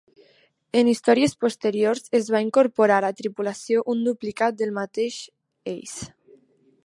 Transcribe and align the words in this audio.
En 0.79 0.87
històries 0.93 1.35
posteriors, 1.43 2.01
es 2.21 2.31
va 2.35 2.41
incorporar 2.45 2.97
a 3.01 3.05
la 3.07 3.13
tripulació 3.21 3.85
un 3.95 4.03
duplicat 4.09 4.59
del 4.63 4.75
mateix 4.81 5.21
Ace. 5.75 6.09